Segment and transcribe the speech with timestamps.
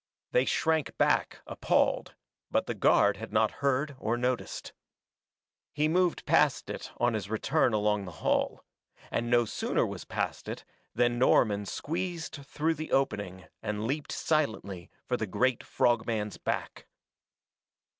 [0.31, 2.15] They shrank back, appalled,
[2.49, 4.73] but the guard had not heard or noticed.
[5.73, 8.63] He moved past it on his return along the hall,
[9.11, 14.89] and no sooner was past it than Norman squeezed through the opening and leaped silently
[15.05, 16.87] for the great frog man's back.